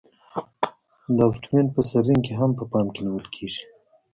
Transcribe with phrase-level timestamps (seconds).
[1.15, 3.63] د ابټمنټ په سر رینګ هم په پام کې نیول کیږي